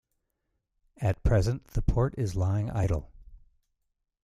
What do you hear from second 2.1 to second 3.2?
is lying idle.